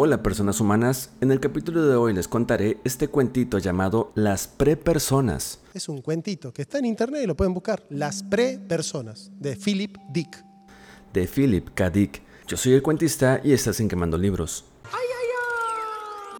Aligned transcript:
Hola 0.00 0.22
personas 0.22 0.60
humanas, 0.60 1.10
en 1.20 1.32
el 1.32 1.40
capítulo 1.40 1.84
de 1.84 1.96
hoy 1.96 2.14
les 2.14 2.28
contaré 2.28 2.78
este 2.84 3.08
cuentito 3.08 3.58
llamado 3.58 4.12
Las 4.14 4.46
prepersonas. 4.46 5.58
Es 5.74 5.88
un 5.88 6.02
cuentito 6.02 6.52
que 6.52 6.62
está 6.62 6.78
en 6.78 6.84
internet 6.84 7.22
y 7.24 7.26
lo 7.26 7.36
pueden 7.36 7.52
buscar. 7.52 7.82
Las 7.90 8.22
prepersonas, 8.22 9.32
de 9.40 9.56
Philip 9.56 9.96
Dick. 10.12 10.44
De 11.12 11.26
Philip 11.26 11.70
K. 11.74 11.90
Dick. 11.90 12.22
Yo 12.46 12.56
soy 12.56 12.74
el 12.74 12.82
cuentista 12.82 13.40
y 13.42 13.52
estás 13.52 13.80
en 13.80 13.88
Quemando 13.88 14.16
Libros. 14.16 14.66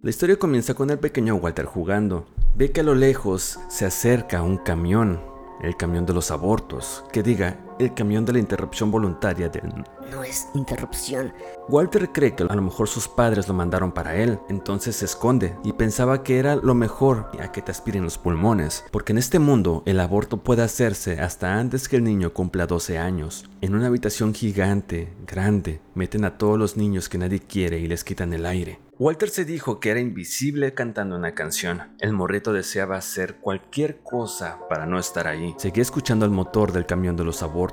La 0.01 0.09
historia 0.09 0.39
comienza 0.39 0.73
con 0.73 0.89
el 0.89 0.97
pequeño 0.97 1.35
Walter 1.35 1.65
jugando. 1.65 2.27
Ve 2.55 2.71
que 2.71 2.79
a 2.79 2.83
lo 2.83 2.95
lejos 2.95 3.59
se 3.67 3.85
acerca 3.85 4.41
un 4.41 4.55
camión 4.55 5.19
el 5.61 5.75
camión 5.75 6.05
de 6.05 6.13
los 6.13 6.31
abortos, 6.31 7.03
que 7.11 7.23
diga, 7.23 7.59
el 7.79 7.93
camión 7.93 8.25
de 8.25 8.33
la 8.33 8.39
interrupción 8.39 8.91
voluntaria 8.91 9.49
del... 9.49 9.73
No 10.11 10.23
es 10.23 10.47
interrupción. 10.53 11.33
Walter 11.69 12.09
cree 12.11 12.35
que 12.35 12.43
a 12.43 12.55
lo 12.55 12.61
mejor 12.61 12.87
sus 12.87 13.07
padres 13.07 13.47
lo 13.47 13.53
mandaron 13.53 13.91
para 13.91 14.15
él, 14.15 14.39
entonces 14.49 14.97
se 14.97 15.05
esconde 15.05 15.55
y 15.63 15.73
pensaba 15.73 16.23
que 16.23 16.39
era 16.39 16.55
lo 16.55 16.75
mejor 16.75 17.29
a 17.39 17.51
que 17.51 17.61
te 17.61 17.71
aspiren 17.71 18.03
los 18.03 18.17
pulmones, 18.17 18.85
porque 18.91 19.13
en 19.13 19.17
este 19.17 19.39
mundo 19.39 19.83
el 19.85 19.99
aborto 19.99 20.37
puede 20.37 20.63
hacerse 20.63 21.19
hasta 21.21 21.59
antes 21.59 21.87
que 21.87 21.95
el 21.95 22.03
niño 22.03 22.33
cumpla 22.33 22.67
12 22.67 22.97
años. 22.97 23.49
En 23.61 23.75
una 23.75 23.87
habitación 23.87 24.33
gigante, 24.33 25.13
grande, 25.25 25.81
meten 25.95 26.25
a 26.25 26.37
todos 26.37 26.57
los 26.57 26.75
niños 26.75 27.07
que 27.07 27.17
nadie 27.17 27.39
quiere 27.39 27.79
y 27.79 27.87
les 27.87 28.03
quitan 28.03 28.33
el 28.33 28.45
aire. 28.45 28.79
Walter 28.99 29.29
se 29.29 29.45
dijo 29.45 29.79
que 29.79 29.91
era 29.91 30.01
invisible 30.01 30.73
cantando 30.73 31.15
una 31.15 31.33
canción. 31.33 31.95
El 31.99 32.11
morrito 32.11 32.51
deseaba 32.51 32.97
hacer 32.97 33.37
cualquier 33.37 34.01
cosa 34.03 34.59
para 34.67 34.85
no 34.85 34.99
estar 34.99 35.25
ahí. 35.25 35.55
Seguía 35.57 35.83
escuchando 35.83 36.25
el 36.25 36.31
motor 36.31 36.73
del 36.73 36.85
camión 36.85 37.15
de 37.15 37.23
los 37.23 37.41
abortos. 37.41 37.68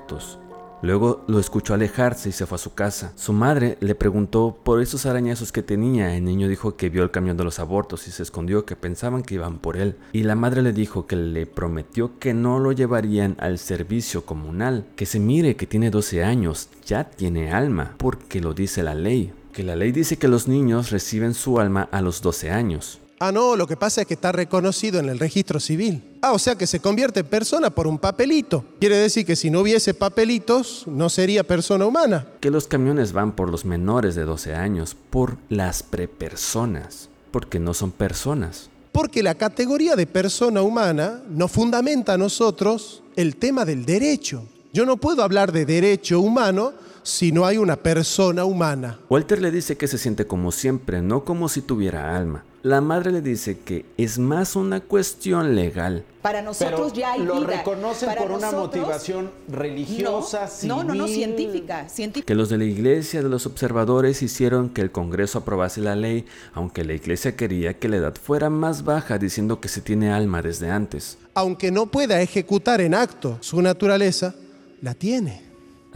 Luego 0.83 1.25
lo 1.27 1.41
escuchó 1.41 1.75
alejarse 1.75 2.29
y 2.29 2.33
se 2.33 2.47
fue 2.47 2.57
a 2.57 2.59
su 2.59 2.75
casa. 2.75 3.13
Su 3.17 3.33
madre 3.33 3.79
le 3.81 3.95
preguntó 3.95 4.59
por 4.63 4.83
esos 4.83 5.07
arañazos 5.07 5.51
que 5.51 5.63
tenía. 5.63 6.15
El 6.15 6.25
niño 6.25 6.49
dijo 6.49 6.77
que 6.77 6.91
vio 6.91 7.03
el 7.03 7.11
camión 7.11 7.37
de 7.37 7.45
los 7.45 7.59
abortos 7.59 8.07
y 8.07 8.11
se 8.11 8.23
escondió, 8.23 8.67
que 8.67 8.77
pensaban 8.77 9.23
que 9.23 9.37
iban 9.37 9.59
por 9.59 9.77
él. 9.79 9.97
Y 10.13 10.25
la 10.25 10.35
madre 10.35 10.63
le 10.63 10.73
dijo 10.73 11.07
que 11.07 11.17
le 11.17 11.47
prometió 11.47 12.19
que 12.19 12.35
no 12.35 12.59
lo 12.59 12.73
llevarían 12.73 13.37
al 13.41 13.59
servicio 13.59 14.27
comunal. 14.27 14.87
Que 14.97 15.07
se 15.07 15.19
mire 15.19 15.57
que 15.57 15.67
tiene 15.67 15.91
12 15.91 16.23
años, 16.23 16.69
ya 16.85 17.05
tiene 17.05 17.53
alma, 17.53 17.95
porque 17.97 18.41
lo 18.41 18.53
dice 18.53 18.83
la 18.83 18.95
ley 18.95 19.33
que 19.57 19.63
la 19.63 19.75
ley 19.75 19.91
dice 19.91 20.19
que 20.19 20.29
los 20.29 20.49
niños 20.49 20.91
reciben 20.91 21.33
su 21.33 21.59
alma 21.59 21.89
a 21.91 22.03
los 22.03 22.21
12 22.21 22.51
años. 22.51 23.01
Ah, 23.19 23.33
no, 23.33 23.57
lo 23.57 23.67
que 23.67 23.77
pasa 23.77 24.03
es 24.03 24.07
que 24.07 24.15
está 24.15 24.31
reconocido 24.31 24.99
en 25.01 25.09
el 25.09 25.19
registro 25.19 25.59
civil. 25.59 26.19
Ah, 26.21 26.33
o 26.33 26.39
sea 26.39 26.57
que 26.57 26.67
se 26.67 26.81
convierte 26.81 27.21
en 27.21 27.27
persona 27.27 27.71
por 27.71 27.87
un 27.87 27.99
papelito. 27.99 28.65
Quiere 28.79 28.97
decir 28.97 29.25
que 29.25 29.37
si 29.37 29.51
no 29.51 29.61
hubiese 29.61 29.95
papelitos, 29.95 30.85
no 30.87 31.09
sería 31.09 31.43
persona 31.43 31.87
humana. 31.87 32.27
Que 32.41 32.51
los 32.51 32.69
camiones 32.69 33.13
van 33.13 33.33
por 33.33 33.49
los 33.51 33.65
menores 33.65 34.15
de 34.15 34.25
12 34.25 34.55
años, 34.55 34.95
por 35.09 35.39
las 35.49 35.83
prepersonas, 35.83 37.09
porque 37.31 37.59
no 37.59 37.73
son 37.73 37.91
personas. 37.91 38.69
Porque 38.93 39.23
la 39.23 39.35
categoría 39.35 39.97
de 39.97 40.07
persona 40.07 40.61
humana 40.61 41.23
nos 41.29 41.51
fundamenta 41.53 42.15
a 42.15 42.19
nosotros 42.19 43.03
el 43.15 43.37
tema 43.37 43.65
del 43.65 43.87
derecho. 43.87 44.45
Yo 44.75 44.85
no 44.85 44.99
puedo 44.99 45.23
hablar 45.23 45.53
de 45.53 45.65
derecho 45.65 46.21
humano 46.21 46.75
si 47.07 47.31
no 47.31 47.47
hay 47.47 47.57
una 47.57 47.77
persona 47.77 48.45
humana. 48.45 48.99
Walter 49.09 49.41
le 49.41 49.53
dice 49.53 49.77
que 49.77 49.87
se 49.87 49.97
siente 49.97 50.27
como 50.27 50.51
siempre, 50.51 51.03
no 51.03 51.25
como 51.25 51.49
si 51.49 51.63
tuviera 51.63 52.17
alma. 52.17 52.45
La 52.65 52.81
madre 52.81 53.13
le 53.13 53.23
dice 53.23 53.61
que 53.61 53.85
es 53.97 54.19
más 54.19 54.57
una 54.57 54.81
cuestión 54.81 55.55
legal. 55.55 56.05
Para 56.21 56.43
nosotros 56.43 56.93
ya 56.95 57.13
hay 57.13 57.23
lo 57.23 57.45
reconocen 57.45 58.11
por 58.19 58.33
una 58.33 58.51
motivación 58.51 59.31
religiosa, 59.47 60.51
no, 60.65 60.79
No, 60.79 60.85
no, 60.85 60.95
no, 60.97 61.07
científica, 61.07 61.89
científica. 61.89 62.27
Que 62.27 62.35
los 62.35 62.49
de 62.49 62.59
la 62.59 62.65
iglesia, 62.65 63.23
de 63.23 63.29
los 63.29 63.47
observadores, 63.47 64.21
hicieron 64.23 64.69
que 64.69 64.81
el 64.81 64.91
Congreso 64.91 65.39
aprobase 65.39 65.81
la 65.81 65.95
ley, 65.95 66.25
aunque 66.55 66.85
la 66.85 66.95
iglesia 66.95 67.37
quería 67.37 67.79
que 67.79 67.89
la 67.89 67.99
edad 67.99 68.17
fuera 68.21 68.51
más 68.51 68.83
baja, 68.83 69.17
diciendo 69.17 69.61
que 69.61 69.69
se 69.69 69.81
tiene 69.81 70.11
alma 70.11 70.43
desde 70.43 70.73
antes. 70.73 71.19
Aunque 71.35 71.71
no 71.71 71.87
pueda 71.87 72.21
ejecutar 72.21 72.81
en 72.81 72.95
acto 72.95 73.39
su 73.43 73.63
naturaleza, 73.63 74.35
la 74.83 74.95
tiene. 74.95 75.47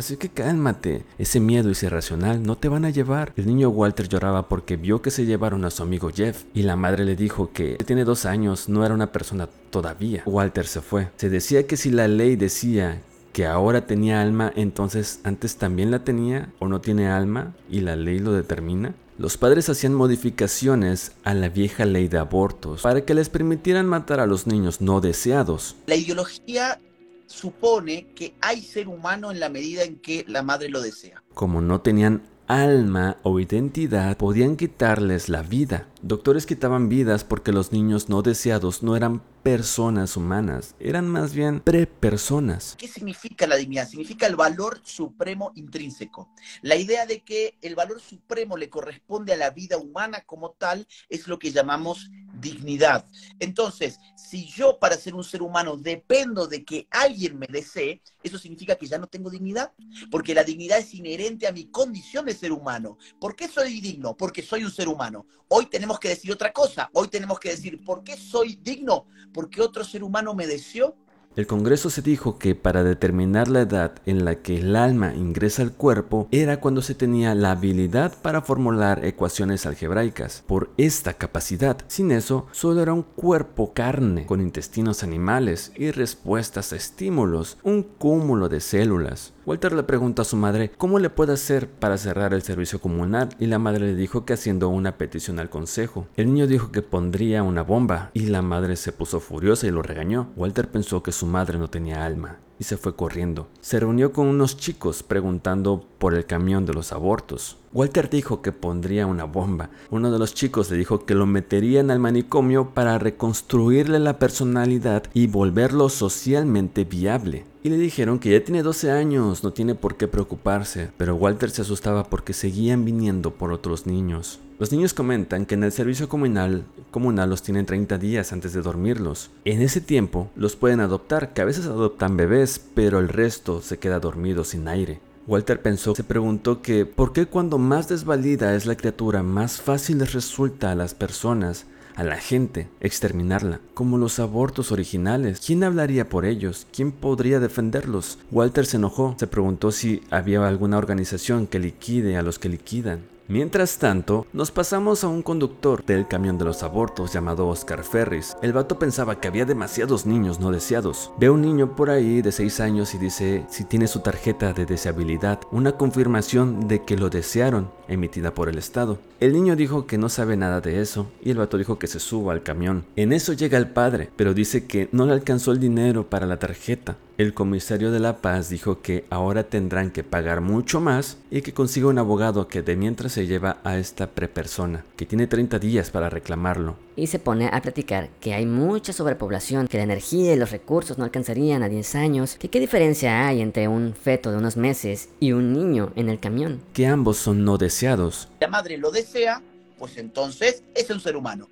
Así 0.00 0.16
que 0.16 0.30
cálmate, 0.30 1.04
ese 1.18 1.40
miedo 1.40 1.68
irracional 1.68 2.42
no 2.42 2.56
te 2.56 2.70
van 2.70 2.86
a 2.86 2.90
llevar. 2.90 3.34
El 3.36 3.46
niño 3.46 3.68
Walter 3.68 4.08
lloraba 4.08 4.48
porque 4.48 4.78
vio 4.78 5.02
que 5.02 5.10
se 5.10 5.26
llevaron 5.26 5.62
a 5.66 5.70
su 5.70 5.82
amigo 5.82 6.08
Jeff 6.10 6.44
y 6.54 6.62
la 6.62 6.74
madre 6.74 7.04
le 7.04 7.16
dijo 7.16 7.52
que 7.52 7.76
tiene 7.84 8.04
dos 8.04 8.24
años, 8.24 8.70
no 8.70 8.82
era 8.82 8.94
una 8.94 9.12
persona 9.12 9.46
todavía. 9.68 10.22
Walter 10.24 10.66
se 10.66 10.80
fue. 10.80 11.10
Se 11.16 11.28
decía 11.28 11.66
que 11.66 11.76
si 11.76 11.90
la 11.90 12.08
ley 12.08 12.36
decía 12.36 13.02
que 13.34 13.44
ahora 13.44 13.86
tenía 13.86 14.22
alma, 14.22 14.50
entonces 14.56 15.20
antes 15.22 15.56
también 15.56 15.90
la 15.90 16.02
tenía 16.02 16.50
o 16.60 16.66
no 16.66 16.80
tiene 16.80 17.10
alma 17.10 17.54
y 17.68 17.80
la 17.80 17.94
ley 17.94 18.20
lo 18.20 18.32
determina. 18.32 18.94
Los 19.18 19.36
padres 19.36 19.68
hacían 19.68 19.92
modificaciones 19.92 21.12
a 21.24 21.34
la 21.34 21.50
vieja 21.50 21.84
ley 21.84 22.08
de 22.08 22.16
abortos 22.16 22.80
para 22.80 23.04
que 23.04 23.12
les 23.12 23.28
permitieran 23.28 23.86
matar 23.86 24.18
a 24.20 24.26
los 24.26 24.46
niños 24.46 24.80
no 24.80 25.02
deseados. 25.02 25.76
La 25.86 25.96
ideología 25.96 26.80
supone 27.30 28.08
que 28.14 28.34
hay 28.40 28.60
ser 28.60 28.88
humano 28.88 29.30
en 29.30 29.40
la 29.40 29.48
medida 29.48 29.84
en 29.84 30.00
que 30.00 30.24
la 30.28 30.42
madre 30.42 30.68
lo 30.68 30.80
desea. 30.80 31.22
Como 31.32 31.60
no 31.60 31.80
tenían 31.80 32.22
alma 32.48 33.18
o 33.22 33.38
identidad, 33.38 34.16
podían 34.16 34.56
quitarles 34.56 35.28
la 35.28 35.42
vida. 35.42 35.86
Doctores 36.02 36.46
quitaban 36.46 36.88
vidas 36.88 37.22
porque 37.22 37.52
los 37.52 37.70
niños 37.70 38.08
no 38.08 38.22
deseados 38.22 38.82
no 38.82 38.96
eran 38.96 39.22
personas 39.44 40.16
humanas, 40.16 40.74
eran 40.80 41.06
más 41.06 41.32
bien 41.32 41.60
prepersonas. 41.60 42.74
¿Qué 42.76 42.88
significa 42.88 43.46
la 43.46 43.56
dignidad? 43.56 43.88
Significa 43.88 44.26
el 44.26 44.34
valor 44.34 44.80
supremo 44.82 45.52
intrínseco. 45.54 46.28
La 46.62 46.74
idea 46.74 47.06
de 47.06 47.20
que 47.20 47.56
el 47.62 47.76
valor 47.76 48.00
supremo 48.00 48.56
le 48.56 48.68
corresponde 48.68 49.32
a 49.32 49.36
la 49.36 49.50
vida 49.50 49.78
humana 49.78 50.22
como 50.26 50.50
tal 50.50 50.88
es 51.08 51.28
lo 51.28 51.38
que 51.38 51.52
llamamos 51.52 52.10
dignidad. 52.40 53.06
Entonces, 53.38 53.98
si 54.16 54.46
yo 54.46 54.78
para 54.78 54.96
ser 54.96 55.14
un 55.14 55.24
ser 55.24 55.42
humano 55.42 55.76
dependo 55.76 56.46
de 56.46 56.64
que 56.64 56.86
alguien 56.90 57.38
me 57.38 57.46
desee, 57.46 58.00
eso 58.22 58.38
significa 58.38 58.76
que 58.76 58.86
ya 58.86 58.98
no 58.98 59.06
tengo 59.06 59.30
dignidad, 59.30 59.72
porque 60.10 60.34
la 60.34 60.44
dignidad 60.44 60.78
es 60.78 60.94
inherente 60.94 61.46
a 61.46 61.52
mi 61.52 61.66
condición 61.66 62.26
de 62.26 62.34
ser 62.34 62.52
humano. 62.52 62.98
¿Por 63.20 63.34
qué 63.36 63.48
soy 63.48 63.80
digno? 63.80 64.16
Porque 64.16 64.42
soy 64.42 64.64
un 64.64 64.70
ser 64.70 64.88
humano. 64.88 65.26
Hoy 65.48 65.66
tenemos 65.66 65.98
que 65.98 66.10
decir 66.10 66.30
otra 66.32 66.52
cosa, 66.52 66.90
hoy 66.92 67.08
tenemos 67.08 67.40
que 67.40 67.50
decir, 67.50 67.84
¿por 67.84 68.04
qué 68.04 68.16
soy 68.16 68.56
digno? 68.62 69.06
Porque 69.32 69.60
otro 69.60 69.84
ser 69.84 70.04
humano 70.04 70.34
me 70.34 70.46
deseó 70.46 70.96
el 71.36 71.46
Congreso 71.46 71.90
se 71.90 72.02
dijo 72.02 72.38
que 72.38 72.56
para 72.56 72.82
determinar 72.82 73.46
la 73.46 73.60
edad 73.60 73.92
en 74.04 74.24
la 74.24 74.34
que 74.36 74.58
el 74.58 74.74
alma 74.74 75.14
ingresa 75.14 75.62
al 75.62 75.72
cuerpo 75.72 76.26
era 76.32 76.60
cuando 76.60 76.82
se 76.82 76.96
tenía 76.96 77.36
la 77.36 77.52
habilidad 77.52 78.12
para 78.20 78.42
formular 78.42 79.04
ecuaciones 79.04 79.64
algebraicas. 79.64 80.42
Por 80.48 80.70
esta 80.76 81.14
capacidad, 81.14 81.78
sin 81.86 82.10
eso, 82.10 82.46
solo 82.50 82.82
era 82.82 82.92
un 82.92 83.04
cuerpo 83.04 83.72
carne, 83.72 84.26
con 84.26 84.40
intestinos 84.40 85.04
animales 85.04 85.72
y 85.76 85.92
respuestas 85.92 86.72
a 86.72 86.76
estímulos, 86.76 87.58
un 87.62 87.84
cúmulo 87.84 88.48
de 88.48 88.60
células. 88.60 89.32
Walter 89.46 89.72
le 89.72 89.82
pregunta 89.82 90.22
a 90.22 90.24
su 90.24 90.36
madre 90.36 90.70
cómo 90.76 90.98
le 90.98 91.10
puede 91.10 91.32
hacer 91.32 91.68
para 91.68 91.98
cerrar 91.98 92.34
el 92.34 92.42
servicio 92.42 92.80
comunal 92.80 93.30
y 93.38 93.46
la 93.46 93.58
madre 93.58 93.86
le 93.86 93.94
dijo 93.94 94.24
que 94.24 94.34
haciendo 94.34 94.68
una 94.68 94.96
petición 94.96 95.40
al 95.40 95.48
consejo. 95.48 96.06
El 96.16 96.26
niño 96.26 96.46
dijo 96.46 96.70
que 96.70 96.82
pondría 96.82 97.42
una 97.42 97.62
bomba 97.62 98.10
y 98.14 98.26
la 98.26 98.42
madre 98.42 98.76
se 98.76 98.92
puso 98.92 99.18
furiosa 99.18 99.66
y 99.66 99.70
lo 99.70 99.82
regañó. 99.82 100.28
Walter 100.36 100.70
pensó 100.70 101.02
que 101.02 101.10
su 101.20 101.26
madre 101.26 101.58
no 101.58 101.68
tenía 101.68 102.06
alma 102.06 102.38
y 102.58 102.64
se 102.64 102.78
fue 102.78 102.96
corriendo. 102.96 103.48
Se 103.60 103.78
reunió 103.78 104.10
con 104.10 104.26
unos 104.26 104.56
chicos 104.56 105.02
preguntando 105.02 105.84
por 105.98 106.14
el 106.14 106.24
camión 106.24 106.64
de 106.64 106.72
los 106.72 106.92
abortos. 106.92 107.58
Walter 107.74 108.08
dijo 108.08 108.40
que 108.40 108.52
pondría 108.52 109.06
una 109.06 109.24
bomba. 109.24 109.68
Uno 109.90 110.10
de 110.10 110.18
los 110.18 110.32
chicos 110.32 110.70
le 110.70 110.78
dijo 110.78 111.04
que 111.04 111.14
lo 111.14 111.26
meterían 111.26 111.90
al 111.90 111.98
manicomio 111.98 112.70
para 112.70 112.98
reconstruirle 112.98 113.98
la 113.98 114.18
personalidad 114.18 115.04
y 115.12 115.26
volverlo 115.26 115.90
socialmente 115.90 116.84
viable. 116.84 117.44
Y 117.62 117.68
le 117.68 117.76
dijeron 117.76 118.18
que 118.18 118.30
ya 118.30 118.42
tiene 118.42 118.62
12 118.62 118.90
años, 118.90 119.44
no 119.44 119.52
tiene 119.52 119.74
por 119.74 119.96
qué 119.96 120.08
preocuparse, 120.08 120.90
pero 120.96 121.14
Walter 121.14 121.50
se 121.50 121.60
asustaba 121.60 122.04
porque 122.04 122.32
seguían 122.32 122.86
viniendo 122.86 123.32
por 123.32 123.52
otros 123.52 123.86
niños. 123.86 124.40
Los 124.58 124.72
niños 124.72 124.94
comentan 124.94 125.44
que 125.44 125.56
en 125.56 125.64
el 125.64 125.72
servicio 125.72 126.08
comunal, 126.08 126.64
comunal 126.90 127.28
los 127.28 127.42
tienen 127.42 127.66
30 127.66 127.98
días 127.98 128.32
antes 128.32 128.54
de 128.54 128.62
dormirlos. 128.62 129.30
En 129.44 129.60
ese 129.60 129.82
tiempo 129.82 130.30
los 130.36 130.56
pueden 130.56 130.80
adoptar, 130.80 131.34
que 131.34 131.42
a 131.42 131.44
veces 131.44 131.66
adoptan 131.66 132.16
bebés, 132.16 132.64
pero 132.74 132.98
el 132.98 133.08
resto 133.08 133.60
se 133.60 133.78
queda 133.78 134.00
dormido 134.00 134.44
sin 134.44 134.66
aire. 134.66 135.00
Walter 135.26 135.60
pensó, 135.60 135.94
se 135.94 136.02
preguntó 136.02 136.62
que 136.62 136.86
¿por 136.86 137.12
qué 137.12 137.26
cuando 137.26 137.58
más 137.58 137.88
desvalida 137.88 138.54
es 138.54 138.64
la 138.64 138.74
criatura 138.74 139.22
más 139.22 139.60
fácil 139.60 139.98
les 139.98 140.14
resulta 140.14 140.72
a 140.72 140.74
las 140.74 140.94
personas 140.94 141.66
a 142.00 142.02
la 142.02 142.16
gente, 142.16 142.66
exterminarla, 142.80 143.60
como 143.74 143.98
los 143.98 144.20
abortos 144.20 144.72
originales. 144.72 145.38
¿Quién 145.46 145.62
hablaría 145.62 146.08
por 146.08 146.24
ellos? 146.24 146.66
¿Quién 146.74 146.92
podría 146.92 147.40
defenderlos? 147.40 148.18
Walter 148.30 148.64
se 148.64 148.78
enojó, 148.78 149.16
se 149.18 149.26
preguntó 149.26 149.70
si 149.70 150.00
había 150.10 150.48
alguna 150.48 150.78
organización 150.78 151.46
que 151.46 151.58
liquide 151.58 152.16
a 152.16 152.22
los 152.22 152.38
que 152.38 152.48
liquidan. 152.48 153.00
Mientras 153.30 153.78
tanto, 153.78 154.26
nos 154.32 154.50
pasamos 154.50 155.04
a 155.04 155.08
un 155.08 155.22
conductor 155.22 155.84
del 155.84 156.08
camión 156.08 156.36
de 156.36 156.44
los 156.44 156.64
abortos 156.64 157.12
llamado 157.12 157.46
Oscar 157.46 157.84
Ferris. 157.84 158.36
El 158.42 158.52
vato 158.52 158.76
pensaba 158.76 159.20
que 159.20 159.28
había 159.28 159.44
demasiados 159.44 160.04
niños 160.04 160.40
no 160.40 160.50
deseados. 160.50 161.12
Ve 161.16 161.28
a 161.28 161.30
un 161.30 161.40
niño 161.40 161.76
por 161.76 161.90
ahí 161.90 162.22
de 162.22 162.32
6 162.32 162.58
años 162.58 162.92
y 162.92 162.98
dice 162.98 163.46
si 163.48 163.62
tiene 163.62 163.86
su 163.86 164.00
tarjeta 164.00 164.52
de 164.52 164.66
deseabilidad, 164.66 165.38
una 165.52 165.76
confirmación 165.76 166.66
de 166.66 166.82
que 166.82 166.96
lo 166.96 167.08
desearon, 167.08 167.70
emitida 167.86 168.34
por 168.34 168.48
el 168.48 168.58
Estado. 168.58 168.98
El 169.20 169.32
niño 169.32 169.54
dijo 169.54 169.86
que 169.86 169.96
no 169.96 170.08
sabe 170.08 170.36
nada 170.36 170.60
de 170.60 170.80
eso 170.80 171.06
y 171.22 171.30
el 171.30 171.38
vato 171.38 171.56
dijo 171.56 171.78
que 171.78 171.86
se 171.86 172.00
suba 172.00 172.32
al 172.32 172.42
camión. 172.42 172.84
En 172.96 173.12
eso 173.12 173.32
llega 173.32 173.58
el 173.58 173.68
padre, 173.68 174.10
pero 174.16 174.34
dice 174.34 174.66
que 174.66 174.88
no 174.90 175.06
le 175.06 175.12
alcanzó 175.12 175.52
el 175.52 175.60
dinero 175.60 176.10
para 176.10 176.26
la 176.26 176.40
tarjeta. 176.40 176.96
El 177.20 177.34
comisario 177.34 177.92
de 177.92 178.00
La 178.00 178.16
Paz 178.16 178.48
dijo 178.48 178.80
que 178.80 179.04
ahora 179.10 179.42
tendrán 179.42 179.90
que 179.90 180.02
pagar 180.02 180.40
mucho 180.40 180.80
más 180.80 181.18
y 181.30 181.42
que 181.42 181.52
consiga 181.52 181.88
un 181.88 181.98
abogado 181.98 182.48
que 182.48 182.62
de 182.62 182.76
mientras 182.76 183.12
se 183.12 183.26
lleva 183.26 183.58
a 183.62 183.76
esta 183.76 184.06
prepersona, 184.06 184.86
que 184.96 185.04
tiene 185.04 185.26
30 185.26 185.58
días 185.58 185.90
para 185.90 186.08
reclamarlo. 186.08 186.76
Y 186.96 187.08
se 187.08 187.18
pone 187.18 187.50
a 187.52 187.60
platicar 187.60 188.08
que 188.22 188.32
hay 188.32 188.46
mucha 188.46 188.94
sobrepoblación, 188.94 189.68
que 189.68 189.76
la 189.76 189.82
energía 189.82 190.32
y 190.32 190.38
los 190.38 190.50
recursos 190.50 190.96
no 190.96 191.04
alcanzarían 191.04 191.62
a 191.62 191.68
10 191.68 191.94
años, 191.94 192.36
que 192.36 192.48
qué 192.48 192.58
diferencia 192.58 193.28
hay 193.28 193.42
entre 193.42 193.68
un 193.68 193.92
feto 193.92 194.32
de 194.32 194.38
unos 194.38 194.56
meses 194.56 195.10
y 195.20 195.32
un 195.32 195.52
niño 195.52 195.92
en 195.96 196.08
el 196.08 196.20
camión. 196.20 196.62
Que 196.72 196.86
ambos 196.86 197.18
son 197.18 197.44
no 197.44 197.58
deseados. 197.58 198.28
La 198.40 198.48
madre 198.48 198.78
lo 198.78 198.90
desea, 198.90 199.42
pues 199.78 199.98
entonces 199.98 200.62
es 200.74 200.88
un 200.88 201.00
ser 201.00 201.16
humano. 201.16 201.48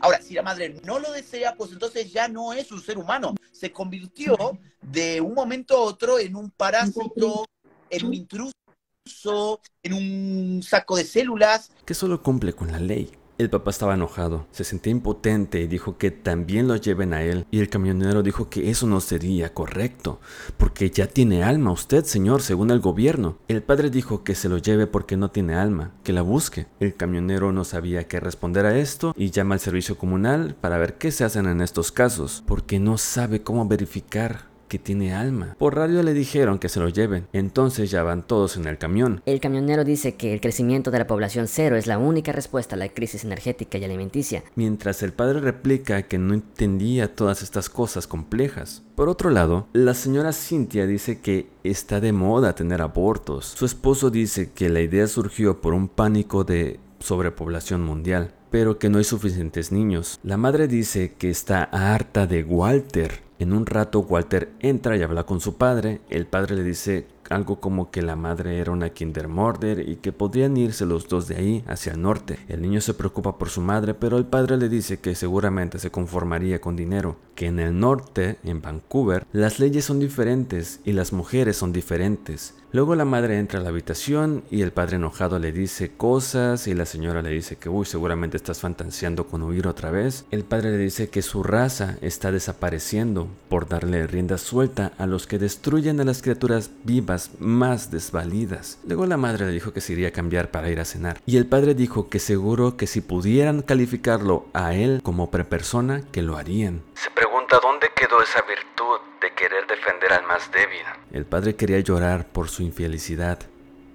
Ahora, 0.00 0.20
si 0.20 0.34
la 0.34 0.42
madre 0.42 0.80
no 0.84 0.98
lo 0.98 1.12
desea, 1.12 1.54
pues 1.54 1.72
entonces 1.72 2.12
ya 2.12 2.28
no 2.28 2.52
es 2.52 2.70
un 2.72 2.82
ser 2.82 2.98
humano. 2.98 3.34
Se 3.52 3.72
convirtió 3.72 4.36
de 4.80 5.20
un 5.20 5.34
momento 5.34 5.76
a 5.76 5.80
otro 5.80 6.18
en 6.18 6.36
un 6.36 6.50
parásito, 6.50 7.44
en 7.90 8.06
un 8.06 8.14
intruso, 8.14 9.60
en 9.82 9.92
un 9.92 10.62
saco 10.62 10.96
de 10.96 11.04
células. 11.04 11.70
Que 11.84 11.94
solo 11.94 12.22
cumple 12.22 12.52
con 12.52 12.72
la 12.72 12.78
ley. 12.78 13.10
El 13.42 13.50
papá 13.50 13.72
estaba 13.72 13.94
enojado, 13.94 14.46
se 14.52 14.62
sentía 14.62 14.92
impotente 14.92 15.60
y 15.60 15.66
dijo 15.66 15.98
que 15.98 16.12
también 16.12 16.68
lo 16.68 16.76
lleven 16.76 17.12
a 17.12 17.24
él. 17.24 17.44
Y 17.50 17.58
el 17.58 17.68
camionero 17.68 18.22
dijo 18.22 18.48
que 18.48 18.70
eso 18.70 18.86
no 18.86 19.00
sería 19.00 19.52
correcto, 19.52 20.20
porque 20.56 20.90
ya 20.90 21.08
tiene 21.08 21.42
alma 21.42 21.72
usted, 21.72 22.04
señor, 22.04 22.42
según 22.42 22.70
el 22.70 22.78
gobierno. 22.78 23.38
El 23.48 23.64
padre 23.64 23.90
dijo 23.90 24.22
que 24.22 24.36
se 24.36 24.48
lo 24.48 24.58
lleve 24.58 24.86
porque 24.86 25.16
no 25.16 25.32
tiene 25.32 25.56
alma, 25.56 25.90
que 26.04 26.12
la 26.12 26.22
busque. 26.22 26.66
El 26.78 26.94
camionero 26.94 27.50
no 27.50 27.64
sabía 27.64 28.06
qué 28.06 28.20
responder 28.20 28.64
a 28.64 28.78
esto 28.78 29.12
y 29.16 29.32
llama 29.32 29.56
al 29.56 29.60
servicio 29.60 29.98
comunal 29.98 30.54
para 30.60 30.78
ver 30.78 30.98
qué 30.98 31.10
se 31.10 31.24
hacen 31.24 31.46
en 31.46 31.62
estos 31.62 31.90
casos, 31.90 32.44
porque 32.46 32.78
no 32.78 32.96
sabe 32.96 33.42
cómo 33.42 33.66
verificar 33.66 34.51
que 34.72 34.78
tiene 34.78 35.12
alma. 35.12 35.54
Por 35.58 35.76
radio 35.76 36.02
le 36.02 36.14
dijeron 36.14 36.58
que 36.58 36.70
se 36.70 36.80
lo 36.80 36.88
lleven, 36.88 37.26
entonces 37.34 37.90
ya 37.90 38.02
van 38.02 38.26
todos 38.26 38.56
en 38.56 38.66
el 38.66 38.78
camión. 38.78 39.20
El 39.26 39.38
camionero 39.38 39.84
dice 39.84 40.14
que 40.14 40.32
el 40.32 40.40
crecimiento 40.40 40.90
de 40.90 40.98
la 40.98 41.06
población 41.06 41.46
cero 41.46 41.76
es 41.76 41.86
la 41.86 41.98
única 41.98 42.32
respuesta 42.32 42.74
a 42.74 42.78
la 42.78 42.88
crisis 42.88 43.22
energética 43.22 43.76
y 43.76 43.84
alimenticia. 43.84 44.44
Mientras 44.54 45.02
el 45.02 45.12
padre 45.12 45.40
replica 45.40 46.04
que 46.04 46.16
no 46.16 46.32
entendía 46.32 47.14
todas 47.14 47.42
estas 47.42 47.68
cosas 47.68 48.06
complejas. 48.06 48.82
Por 48.94 49.10
otro 49.10 49.28
lado, 49.28 49.68
la 49.74 49.92
señora 49.92 50.32
Cynthia 50.32 50.86
dice 50.86 51.20
que 51.20 51.50
está 51.64 52.00
de 52.00 52.12
moda 52.12 52.54
tener 52.54 52.80
abortos. 52.80 53.52
Su 53.54 53.66
esposo 53.66 54.08
dice 54.08 54.52
que 54.52 54.70
la 54.70 54.80
idea 54.80 55.06
surgió 55.06 55.60
por 55.60 55.74
un 55.74 55.88
pánico 55.88 56.44
de 56.44 56.80
sobrepoblación 56.98 57.82
mundial 57.82 58.32
pero 58.52 58.78
que 58.78 58.90
no 58.90 58.98
hay 58.98 59.04
suficientes 59.04 59.72
niños. 59.72 60.20
La 60.22 60.36
madre 60.36 60.68
dice 60.68 61.14
que 61.14 61.30
está 61.30 61.64
harta 61.64 62.26
de 62.26 62.44
Walter. 62.44 63.22
En 63.38 63.52
un 63.52 63.66
rato 63.66 64.00
Walter 64.00 64.50
entra 64.60 64.96
y 64.96 65.02
habla 65.02 65.24
con 65.24 65.40
su 65.40 65.56
padre. 65.56 66.00
El 66.10 66.26
padre 66.26 66.56
le 66.56 66.62
dice 66.62 67.06
algo 67.32 67.60
como 67.60 67.90
que 67.90 68.02
la 68.02 68.16
madre 68.16 68.58
era 68.58 68.72
una 68.72 68.90
Kindermorder 68.90 69.88
y 69.88 69.96
que 69.96 70.12
podrían 70.12 70.56
irse 70.56 70.86
los 70.86 71.08
dos 71.08 71.28
de 71.28 71.36
ahí 71.36 71.64
hacia 71.66 71.92
el 71.92 72.02
norte. 72.02 72.38
El 72.48 72.62
niño 72.62 72.80
se 72.80 72.94
preocupa 72.94 73.38
por 73.38 73.48
su 73.48 73.60
madre, 73.60 73.94
pero 73.94 74.18
el 74.18 74.26
padre 74.26 74.56
le 74.56 74.68
dice 74.68 75.00
que 75.00 75.14
seguramente 75.14 75.78
se 75.78 75.90
conformaría 75.90 76.60
con 76.60 76.76
dinero, 76.76 77.16
que 77.34 77.46
en 77.46 77.58
el 77.58 77.78
norte, 77.78 78.38
en 78.44 78.62
Vancouver, 78.62 79.26
las 79.32 79.58
leyes 79.58 79.84
son 79.84 79.98
diferentes 79.98 80.80
y 80.84 80.92
las 80.92 81.12
mujeres 81.12 81.56
son 81.56 81.72
diferentes. 81.72 82.54
Luego 82.72 82.94
la 82.94 83.04
madre 83.04 83.38
entra 83.38 83.60
a 83.60 83.62
la 83.62 83.68
habitación 83.68 84.44
y 84.50 84.62
el 84.62 84.72
padre 84.72 84.96
enojado 84.96 85.38
le 85.38 85.52
dice 85.52 85.92
cosas 85.94 86.66
y 86.66 86.72
la 86.72 86.86
señora 86.86 87.20
le 87.20 87.28
dice 87.28 87.56
que 87.56 87.68
uy 87.68 87.84
seguramente 87.84 88.38
estás 88.38 88.60
fantaseando 88.60 89.26
con 89.26 89.42
huir 89.42 89.68
otra 89.68 89.90
vez. 89.90 90.24
El 90.30 90.44
padre 90.44 90.70
le 90.70 90.78
dice 90.78 91.10
que 91.10 91.20
su 91.20 91.42
raza 91.42 91.98
está 92.00 92.32
desapareciendo 92.32 93.28
por 93.50 93.68
darle 93.68 94.06
rienda 94.06 94.38
suelta 94.38 94.92
a 94.96 95.06
los 95.06 95.26
que 95.26 95.38
destruyen 95.38 96.00
a 96.00 96.04
las 96.04 96.22
criaturas 96.22 96.70
vivas 96.82 97.21
más 97.38 97.90
desvalidas. 97.90 98.78
Luego 98.86 99.06
la 99.06 99.16
madre 99.16 99.46
le 99.46 99.52
dijo 99.52 99.72
que 99.72 99.80
se 99.80 99.92
iría 99.92 100.08
a 100.08 100.12
cambiar 100.12 100.50
para 100.50 100.70
ir 100.70 100.80
a 100.80 100.84
cenar 100.84 101.20
y 101.26 101.36
el 101.36 101.46
padre 101.46 101.74
dijo 101.74 102.08
que 102.08 102.18
seguro 102.18 102.76
que 102.76 102.86
si 102.86 103.00
pudieran 103.00 103.62
calificarlo 103.62 104.46
a 104.52 104.74
él 104.74 105.00
como 105.02 105.30
prepersona 105.30 106.02
que 106.12 106.22
lo 106.22 106.36
harían. 106.36 106.82
Se 106.94 107.10
pregunta 107.10 107.58
dónde 107.62 107.88
quedó 107.94 108.22
esa 108.22 108.42
virtud 108.42 109.00
de 109.20 109.32
querer 109.34 109.66
defender 109.66 110.12
al 110.12 110.26
más 110.26 110.50
débil. 110.52 110.82
El 111.12 111.24
padre 111.24 111.54
quería 111.54 111.80
llorar 111.80 112.26
por 112.26 112.48
su 112.48 112.62
infelicidad. 112.62 113.38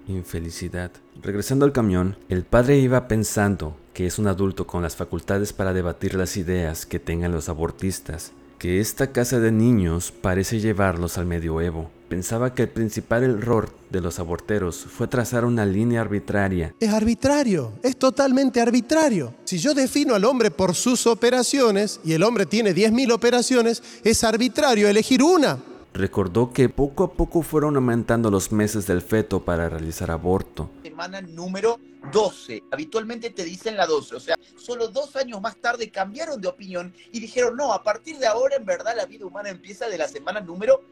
Infelicidad. 0.06 0.90
Regresando 1.22 1.64
al 1.64 1.72
camión, 1.72 2.16
el 2.28 2.44
padre 2.44 2.76
iba 2.76 3.08
pensando 3.08 3.76
que 3.92 4.06
es 4.06 4.18
un 4.18 4.28
adulto 4.28 4.66
con 4.66 4.82
las 4.82 4.96
facultades 4.96 5.52
para 5.52 5.72
debatir 5.72 6.14
las 6.14 6.36
ideas 6.36 6.86
que 6.86 7.00
tengan 7.00 7.32
los 7.32 7.48
abortistas, 7.48 8.32
que 8.58 8.80
esta 8.80 9.12
casa 9.12 9.38
de 9.38 9.52
niños 9.52 10.12
parece 10.12 10.60
llevarlos 10.60 11.16
al 11.16 11.26
medioevo. 11.26 11.90
Pensaba 12.08 12.54
que 12.54 12.62
el 12.62 12.68
principal 12.68 13.22
error 13.22 13.70
de 13.90 14.00
los 14.00 14.18
aborteros 14.18 14.78
fue 14.78 15.06
trazar 15.06 15.44
una 15.44 15.64
línea 15.64 16.00
arbitraria. 16.00 16.74
Es 16.80 16.90
arbitrario, 16.90 17.72
es 17.82 17.96
totalmente 17.96 18.60
arbitrario. 18.60 19.34
Si 19.44 19.58
yo 19.58 19.74
defino 19.74 20.14
al 20.14 20.24
hombre 20.24 20.50
por 20.50 20.74
sus 20.74 21.06
operaciones 21.06 22.00
y 22.04 22.14
el 22.14 22.22
hombre 22.22 22.46
tiene 22.46 22.74
10.000 22.74 23.12
operaciones, 23.12 23.82
es 24.02 24.24
arbitrario 24.24 24.88
elegir 24.88 25.22
una. 25.22 25.58
Recordó 25.98 26.52
que 26.52 26.68
poco 26.68 27.02
a 27.02 27.12
poco 27.12 27.42
fueron 27.42 27.74
aumentando 27.74 28.30
los 28.30 28.52
meses 28.52 28.86
del 28.86 29.02
feto 29.02 29.44
para 29.44 29.68
realizar 29.68 30.12
aborto. 30.12 30.70
Semana 30.84 31.20
número 31.20 31.80
12. 32.12 32.62
Habitualmente 32.70 33.30
te 33.30 33.42
dicen 33.42 33.76
la 33.76 33.84
12. 33.84 34.14
O 34.14 34.20
sea, 34.20 34.36
solo 34.54 34.86
dos 34.86 35.16
años 35.16 35.40
más 35.40 35.56
tarde 35.56 35.90
cambiaron 35.90 36.40
de 36.40 36.46
opinión 36.46 36.94
y 37.10 37.18
dijeron, 37.18 37.56
no, 37.56 37.72
a 37.72 37.82
partir 37.82 38.16
de 38.18 38.28
ahora 38.28 38.54
en 38.54 38.64
verdad 38.64 38.94
la 38.96 39.06
vida 39.06 39.26
humana 39.26 39.48
empieza 39.48 39.88
de 39.88 39.98
la 39.98 40.06
semana 40.06 40.40
número 40.40 40.84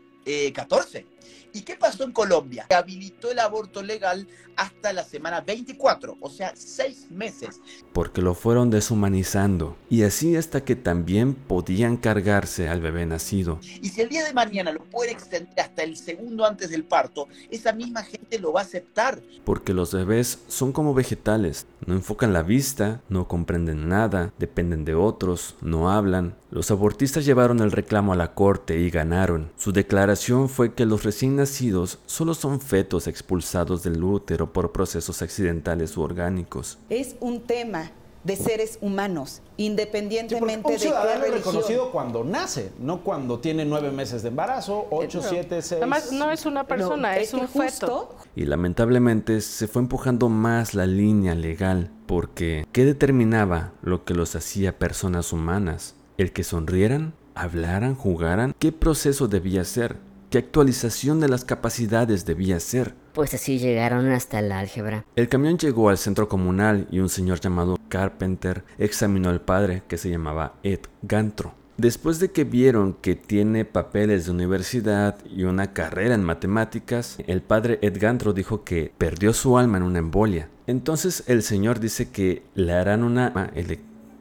14. 0.52 0.98
Eh, 0.98 1.06
¿Y 1.52 1.62
qué 1.62 1.74
pasó 1.74 2.04
en 2.04 2.12
Colombia? 2.12 2.66
Habilitó 2.68 3.30
el 3.30 3.38
aborto 3.38 3.82
legal 3.82 4.28
hasta 4.56 4.92
la 4.92 5.04
semana 5.04 5.40
24, 5.40 6.16
o 6.20 6.30
sea, 6.30 6.52
seis 6.54 7.06
meses. 7.10 7.60
Porque 7.92 8.22
lo 8.22 8.34
fueron 8.34 8.70
deshumanizando. 8.70 9.76
Y 9.88 10.02
así 10.02 10.36
hasta 10.36 10.64
que 10.64 10.76
también 10.76 11.34
podían 11.34 11.96
cargarse 11.96 12.68
al 12.68 12.80
bebé 12.80 13.06
nacido. 13.06 13.58
Y 13.80 13.88
si 13.90 14.00
el 14.00 14.08
día 14.08 14.24
de 14.24 14.32
mañana 14.32 14.72
lo 14.72 14.84
puede 14.84 15.12
extender 15.12 15.60
hasta 15.60 15.82
el 15.82 15.96
segundo 15.96 16.44
antes 16.44 16.70
del 16.70 16.84
parto, 16.84 17.28
esa 17.50 17.72
misma 17.72 18.02
gente 18.02 18.38
lo 18.38 18.52
va 18.52 18.60
a 18.60 18.64
aceptar. 18.64 19.20
Porque 19.44 19.74
los 19.74 19.92
bebés 19.92 20.40
son 20.48 20.72
como 20.72 20.94
vegetales. 20.94 21.66
No 21.86 21.94
enfocan 21.94 22.32
la 22.32 22.42
vista, 22.42 23.00
no 23.08 23.28
comprenden 23.28 23.88
nada, 23.88 24.32
dependen 24.38 24.84
de 24.84 24.94
otros, 24.94 25.56
no 25.60 25.90
hablan. 25.90 26.34
Los 26.50 26.70
abortistas 26.70 27.24
llevaron 27.24 27.60
el 27.60 27.72
reclamo 27.72 28.12
a 28.12 28.16
la 28.16 28.34
corte 28.34 28.78
y 28.78 28.90
ganaron. 28.90 29.52
Su 29.56 29.72
declaración 29.72 30.15
fue 30.48 30.74
que 30.74 30.86
los 30.86 31.04
recién 31.04 31.36
nacidos 31.36 31.98
solo 32.06 32.34
son 32.34 32.60
fetos 32.60 33.06
expulsados 33.06 33.82
del 33.82 34.02
útero 34.02 34.52
por 34.52 34.72
procesos 34.72 35.22
accidentales 35.22 35.96
u 35.96 36.02
orgánicos. 36.02 36.78
Es 36.88 37.16
un 37.20 37.42
tema 37.42 37.92
de 38.24 38.34
seres 38.34 38.78
humanos, 38.80 39.40
independientemente 39.56 40.72
de 40.72 40.78
qué 40.78 40.90
religión. 40.90 41.32
reconocido 41.32 41.92
cuando 41.92 42.24
nace, 42.24 42.72
no 42.80 43.04
cuando 43.04 43.38
tiene 43.38 43.64
nueve 43.64 43.92
meses 43.92 44.22
de 44.22 44.30
embarazo, 44.30 44.88
ocho, 44.90 45.22
siete, 45.22 45.62
seis. 45.62 45.80
Además, 45.80 46.10
no 46.10 46.32
es 46.32 46.44
una 46.44 46.64
persona, 46.64 47.16
es, 47.18 47.32
un 47.32 47.46
feto. 47.46 48.16
Y 48.34 48.46
lamentablemente 48.46 49.40
se 49.40 49.68
fue 49.68 49.82
empujando 49.82 50.28
más 50.28 50.74
la 50.74 50.86
línea 50.86 51.36
legal, 51.36 51.92
porque 52.06 52.66
¿qué 52.72 52.84
determinaba 52.84 53.74
lo 53.82 54.04
que 54.04 54.14
los 54.14 54.34
hacía 54.34 54.76
personas 54.76 55.32
humanas? 55.32 55.94
¿El 56.18 56.32
que 56.32 56.42
sonrieran? 56.42 57.14
¿Hablaran? 57.36 57.94
¿Jugaran? 57.94 58.54
¿Qué 58.58 58.72
proceso 58.72 59.28
debía 59.28 59.62
ser? 59.64 59.98
¿Qué 60.30 60.38
actualización 60.38 61.20
de 61.20 61.28
las 61.28 61.44
capacidades 61.44 62.24
debía 62.24 62.58
ser? 62.60 62.94
Pues 63.12 63.34
así 63.34 63.58
llegaron 63.58 64.10
hasta 64.10 64.38
el 64.38 64.50
álgebra. 64.52 65.04
El 65.16 65.28
camión 65.28 65.58
llegó 65.58 65.90
al 65.90 65.98
centro 65.98 66.30
comunal 66.30 66.88
y 66.90 67.00
un 67.00 67.10
señor 67.10 67.38
llamado 67.40 67.78
Carpenter 67.90 68.64
examinó 68.78 69.28
al 69.28 69.42
padre 69.42 69.82
que 69.86 69.98
se 69.98 70.08
llamaba 70.08 70.54
Ed 70.62 70.80
Gantro. 71.02 71.52
Después 71.76 72.20
de 72.20 72.30
que 72.30 72.44
vieron 72.44 72.94
que 72.94 73.16
tiene 73.16 73.66
papeles 73.66 74.24
de 74.24 74.30
universidad 74.30 75.18
y 75.26 75.44
una 75.44 75.74
carrera 75.74 76.14
en 76.14 76.24
matemáticas, 76.24 77.18
el 77.26 77.42
padre 77.42 77.78
Ed 77.82 77.98
Gantro 78.00 78.32
dijo 78.32 78.64
que 78.64 78.94
perdió 78.96 79.34
su 79.34 79.58
alma 79.58 79.76
en 79.76 79.82
una 79.82 79.98
embolia. 79.98 80.48
Entonces 80.66 81.22
el 81.26 81.42
señor 81.42 81.80
dice 81.80 82.10
que 82.10 82.44
le 82.54 82.72
harán 82.72 83.04
una 83.04 83.52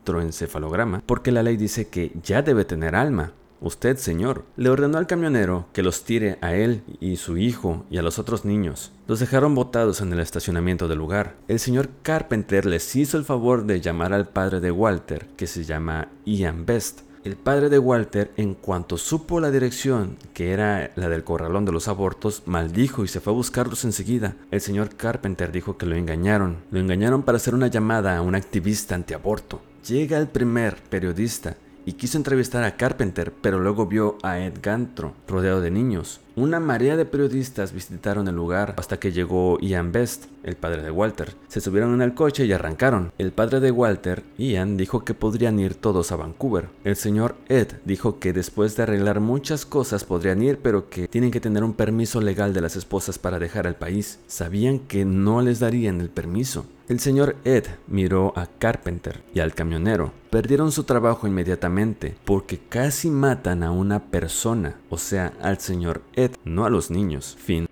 electroencefalograma 0.05 1.01
porque 1.05 1.31
la 1.31 1.43
ley 1.43 1.57
dice 1.57 1.87
que 1.87 2.11
ya 2.23 2.41
debe 2.41 2.65
tener 2.65 2.95
alma 2.95 3.33
Usted, 3.61 3.97
señor, 3.97 4.43
le 4.57 4.69
ordenó 4.69 4.97
al 4.97 5.07
camionero 5.07 5.65
que 5.71 5.81
los 5.81 6.03
tire 6.03 6.37
a 6.41 6.53
él 6.53 6.83
y 6.99 7.15
su 7.15 7.37
hijo 7.37 7.85
y 7.89 7.97
a 7.97 8.01
los 8.03 8.19
otros 8.19 8.43
niños. 8.43 8.91
Los 9.07 9.19
dejaron 9.19 9.55
botados 9.55 10.01
en 10.01 10.11
el 10.11 10.19
estacionamiento 10.19 10.87
del 10.87 10.99
lugar. 10.99 11.35
El 11.47 11.59
señor 11.59 11.89
Carpenter 12.03 12.65
les 12.65 12.95
hizo 12.95 13.17
el 13.17 13.23
favor 13.23 13.65
de 13.65 13.79
llamar 13.79 14.13
al 14.13 14.27
padre 14.27 14.59
de 14.59 14.71
Walter, 14.71 15.27
que 15.37 15.47
se 15.47 15.63
llama 15.63 16.09
Ian 16.25 16.65
Best. 16.65 17.01
El 17.23 17.37
padre 17.37 17.69
de 17.69 17.79
Walter, 17.79 18.31
en 18.37 18.53
cuanto 18.53 18.97
supo 18.97 19.39
la 19.39 19.49
dirección, 19.49 20.17
que 20.35 20.51
era 20.51 20.91
la 20.95 21.09
del 21.09 21.23
corralón 21.23 21.65
de 21.65 21.71
los 21.71 21.87
abortos, 21.87 22.43
maldijo 22.45 23.03
y 23.03 23.07
se 23.07 23.19
fue 23.19 23.33
a 23.33 23.35
buscarlos 23.35 23.83
enseguida. 23.83 24.35
El 24.51 24.61
señor 24.61 24.95
Carpenter 24.95 25.51
dijo 25.51 25.75
que 25.75 25.87
lo 25.87 25.95
engañaron. 25.95 26.57
Lo 26.69 26.79
engañaron 26.79 27.23
para 27.23 27.37
hacer 27.37 27.55
una 27.55 27.65
llamada 27.65 28.15
a 28.15 28.21
un 28.21 28.35
activista 28.35 28.93
antiaborto. 28.93 29.59
Llega 29.87 30.17
el 30.17 30.27
primer 30.27 30.77
periodista 30.77 31.57
y 31.85 31.93
quiso 31.93 32.17
entrevistar 32.17 32.63
a 32.63 32.75
Carpenter, 32.75 33.31
pero 33.31 33.59
luego 33.59 33.85
vio 33.85 34.17
a 34.23 34.39
Ed 34.39 34.55
Gantro 34.59 35.13
rodeado 35.27 35.61
de 35.61 35.69
niños. 35.69 36.21
Una 36.37 36.59
marea 36.59 36.97
de 36.97 37.05
periodistas 37.05 37.71
visitaron 37.71 38.27
el 38.27 38.35
lugar 38.35 38.73
hasta 38.75 38.99
que 38.99 39.13
llegó 39.13 39.57
Ian 39.61 39.93
Best, 39.93 40.25
el 40.43 40.57
padre 40.57 40.81
de 40.83 40.91
Walter. 40.91 41.33
Se 41.47 41.61
subieron 41.61 41.93
en 41.93 42.01
el 42.01 42.13
coche 42.13 42.45
y 42.45 42.51
arrancaron. 42.51 43.13
El 43.17 43.31
padre 43.31 43.61
de 43.61 43.71
Walter, 43.71 44.21
Ian, 44.37 44.75
dijo 44.75 45.05
que 45.05 45.13
podrían 45.13 45.57
ir 45.61 45.75
todos 45.75 46.11
a 46.11 46.17
Vancouver. 46.17 46.67
El 46.83 46.97
señor 46.97 47.37
Ed 47.47 47.69
dijo 47.85 48.19
que 48.19 48.33
después 48.33 48.75
de 48.75 48.83
arreglar 48.83 49.21
muchas 49.21 49.65
cosas 49.65 50.03
podrían 50.03 50.41
ir, 50.41 50.59
pero 50.61 50.89
que 50.89 51.07
tienen 51.07 51.31
que 51.31 51.39
tener 51.39 51.63
un 51.63 51.73
permiso 51.73 52.19
legal 52.19 52.53
de 52.53 52.59
las 52.59 52.75
esposas 52.75 53.17
para 53.17 53.39
dejar 53.39 53.65
el 53.65 53.75
país. 53.75 54.19
Sabían 54.27 54.79
que 54.79 55.05
no 55.05 55.41
les 55.41 55.61
darían 55.61 56.01
el 56.01 56.09
permiso. 56.09 56.65
El 56.87 56.99
señor 56.99 57.37
Ed 57.45 57.63
miró 57.87 58.31
a 58.35 58.45
Carpenter 58.45 59.23
y 59.33 59.39
al 59.39 59.55
camionero. 59.55 60.11
Perdieron 60.29 60.71
su 60.71 60.83
trabajo 60.83 61.25
inmediatamente 61.25 62.15
porque 62.25 62.59
casi 62.59 63.09
matan 63.09 63.63
a 63.63 63.71
una 63.71 64.11
persona, 64.11 64.75
o 64.95 64.97
sea, 64.97 65.33
al 65.41 65.59
señor 65.59 66.01
Ed, 66.13 66.31
no 66.45 66.63
a 66.63 66.69
los 66.69 66.89
niños. 66.89 67.35
Fin. 67.37 67.67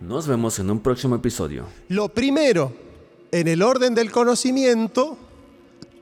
Nos 0.00 0.28
vemos 0.28 0.56
en 0.60 0.70
un 0.70 0.78
próximo 0.78 1.16
episodio. 1.16 1.66
Lo 1.88 2.08
primero 2.08 2.72
en 3.32 3.48
el 3.48 3.60
orden 3.60 3.92
del 3.92 4.12
conocimiento 4.12 5.18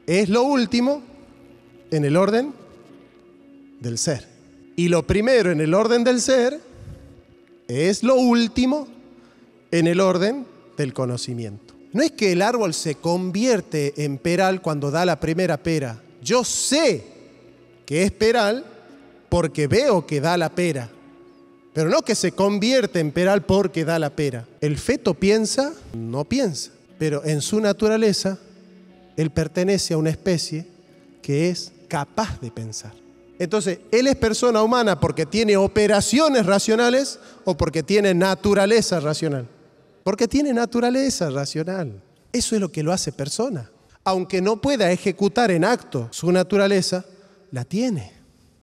es 0.06 0.28
lo 0.28 0.42
último 0.42 1.02
en 1.90 2.04
el 2.04 2.18
orden 2.18 2.52
del 3.80 3.96
ser. 3.96 4.28
Y 4.76 4.88
lo 4.88 5.06
primero 5.06 5.50
en 5.50 5.62
el 5.62 5.72
orden 5.72 6.04
del 6.04 6.20
ser 6.20 6.60
es 7.66 8.02
lo 8.02 8.16
último 8.16 8.88
en 9.70 9.86
el 9.86 10.00
orden 10.00 10.44
del 10.76 10.92
conocimiento. 10.92 11.72
No 11.94 12.02
es 12.02 12.10
que 12.10 12.32
el 12.32 12.42
árbol 12.42 12.74
se 12.74 12.96
convierte 12.96 14.04
en 14.04 14.18
peral 14.18 14.60
cuando 14.60 14.90
da 14.90 15.06
la 15.06 15.18
primera 15.18 15.56
pera. 15.56 16.02
Yo 16.22 16.44
sé 16.44 17.19
que 17.90 18.04
es 18.04 18.12
peral 18.12 18.64
porque 19.28 19.66
veo 19.66 20.06
que 20.06 20.20
da 20.20 20.36
la 20.36 20.50
pera. 20.50 20.88
Pero 21.72 21.90
no 21.90 22.02
que 22.02 22.14
se 22.14 22.30
convierte 22.30 23.00
en 23.00 23.10
peral 23.10 23.42
porque 23.42 23.84
da 23.84 23.98
la 23.98 24.10
pera. 24.10 24.46
El 24.60 24.78
feto 24.78 25.14
piensa, 25.14 25.72
no 25.92 26.24
piensa. 26.24 26.70
Pero 27.00 27.24
en 27.24 27.40
su 27.40 27.60
naturaleza, 27.60 28.38
él 29.16 29.30
pertenece 29.30 29.94
a 29.94 29.96
una 29.96 30.10
especie 30.10 30.68
que 31.20 31.50
es 31.50 31.72
capaz 31.88 32.40
de 32.40 32.52
pensar. 32.52 32.92
Entonces, 33.40 33.80
él 33.90 34.06
es 34.06 34.14
persona 34.14 34.62
humana 34.62 35.00
porque 35.00 35.26
tiene 35.26 35.56
operaciones 35.56 36.46
racionales 36.46 37.18
o 37.44 37.56
porque 37.56 37.82
tiene 37.82 38.14
naturaleza 38.14 39.00
racional. 39.00 39.48
Porque 40.04 40.28
tiene 40.28 40.52
naturaleza 40.52 41.28
racional. 41.28 42.00
Eso 42.32 42.54
es 42.54 42.60
lo 42.60 42.70
que 42.70 42.84
lo 42.84 42.92
hace 42.92 43.10
persona. 43.10 43.68
Aunque 44.04 44.40
no 44.40 44.60
pueda 44.60 44.92
ejecutar 44.92 45.50
en 45.50 45.64
acto 45.64 46.06
su 46.12 46.30
naturaleza, 46.30 47.04
la 47.50 47.64
tiene. 47.64 48.19